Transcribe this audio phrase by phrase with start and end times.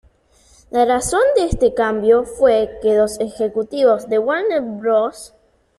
[0.71, 5.35] La razón de este cambio fue que los ejecutivos de Warner Bros.